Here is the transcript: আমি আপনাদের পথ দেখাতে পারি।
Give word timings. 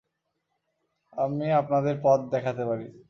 আমি 1.13 1.47
আপনাদের 1.51 1.95
পথ 2.03 2.19
দেখাতে 2.31 2.63
পারি। 2.65 2.85